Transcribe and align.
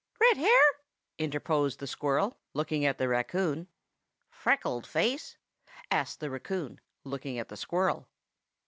"Red 0.19 0.37
hair?" 0.37 0.63
interposed 1.19 1.77
the 1.77 1.85
squirrel, 1.85 2.35
looking 2.55 2.85
at 2.87 2.97
the 2.97 3.07
raccoon. 3.07 3.67
"Freckled 4.31 4.87
face?" 4.87 5.37
asked 5.91 6.21
the 6.21 6.31
raccoon, 6.31 6.81
looking 7.03 7.37
at 7.37 7.49
the 7.49 7.55
squirrel. 7.57 8.07